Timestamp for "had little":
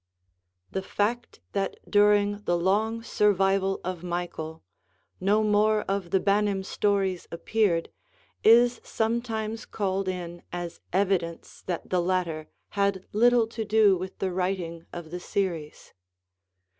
12.69-13.45